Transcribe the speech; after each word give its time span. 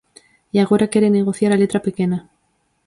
E 0.55 0.57
agora 0.63 0.91
quere 0.91 1.15
negociar 1.17 1.51
a 1.53 1.61
letra 1.61 1.83
pequena. 1.87 2.17